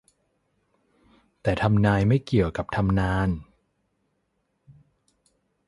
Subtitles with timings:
[1.41, 3.29] แต่ทำนายไม่เกี่ยวกับทำนาน